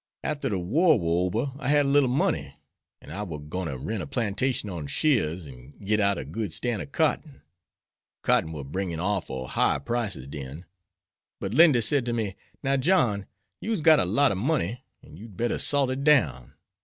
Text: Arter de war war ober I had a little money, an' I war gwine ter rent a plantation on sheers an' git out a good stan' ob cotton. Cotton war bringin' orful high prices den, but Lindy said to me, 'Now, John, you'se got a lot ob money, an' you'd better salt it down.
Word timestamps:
Arter 0.23 0.49
de 0.49 0.57
war 0.57 0.97
war 0.99 1.27
ober 1.27 1.51
I 1.59 1.67
had 1.67 1.85
a 1.85 1.89
little 1.89 2.09
money, 2.09 2.55
an' 3.03 3.11
I 3.11 3.21
war 3.21 3.39
gwine 3.39 3.67
ter 3.67 3.77
rent 3.77 4.01
a 4.01 4.07
plantation 4.07 4.67
on 4.67 4.87
sheers 4.87 5.45
an' 5.45 5.75
git 5.77 5.99
out 5.99 6.17
a 6.17 6.25
good 6.25 6.51
stan' 6.51 6.81
ob 6.81 6.91
cotton. 6.91 7.43
Cotton 8.23 8.51
war 8.51 8.65
bringin' 8.65 8.99
orful 8.99 9.45
high 9.49 9.77
prices 9.77 10.25
den, 10.25 10.65
but 11.39 11.53
Lindy 11.53 11.81
said 11.81 12.07
to 12.07 12.13
me, 12.13 12.33
'Now, 12.63 12.77
John, 12.77 13.27
you'se 13.59 13.81
got 13.81 13.99
a 13.99 14.05
lot 14.05 14.31
ob 14.31 14.39
money, 14.39 14.81
an' 15.03 15.17
you'd 15.17 15.37
better 15.37 15.59
salt 15.59 15.91
it 15.91 16.03
down. 16.03 16.53